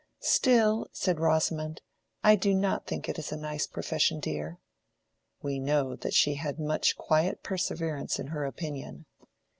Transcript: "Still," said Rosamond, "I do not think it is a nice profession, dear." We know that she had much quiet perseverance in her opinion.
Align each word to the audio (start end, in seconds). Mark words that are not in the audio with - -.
"Still," 0.23 0.87
said 0.91 1.19
Rosamond, 1.19 1.83
"I 2.23 2.35
do 2.35 2.55
not 2.55 2.87
think 2.87 3.07
it 3.07 3.19
is 3.19 3.31
a 3.31 3.37
nice 3.37 3.67
profession, 3.67 4.19
dear." 4.19 4.59
We 5.43 5.59
know 5.59 5.95
that 5.95 6.15
she 6.15 6.33
had 6.33 6.59
much 6.59 6.97
quiet 6.97 7.43
perseverance 7.43 8.17
in 8.17 8.29
her 8.33 8.43
opinion. 8.43 9.05